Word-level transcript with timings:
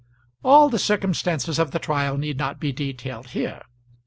All 0.43 0.67
the 0.69 0.79
circumstances 0.79 1.59
of 1.59 1.69
the 1.69 1.77
trial 1.77 2.17
need 2.17 2.39
not 2.39 2.59
be 2.59 2.71
detailed 2.71 3.27
here. 3.37 3.61